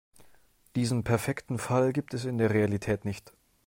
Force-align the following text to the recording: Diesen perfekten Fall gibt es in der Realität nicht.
Diesen 0.75 1.03
perfekten 1.03 1.59
Fall 1.59 1.93
gibt 1.93 2.15
es 2.15 2.25
in 2.25 2.39
der 2.39 2.49
Realität 2.49 3.05
nicht. 3.05 3.33